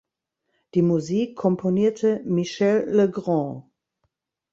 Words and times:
Die 0.73 0.81
Musik 0.81 1.35
komponierte 1.35 2.23
Michel 2.25 2.89
Legrand. 2.89 3.65